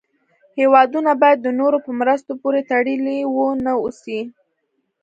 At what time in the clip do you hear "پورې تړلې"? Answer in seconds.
2.41-3.17